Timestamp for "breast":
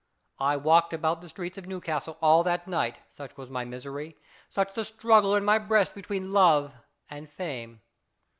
5.59-5.93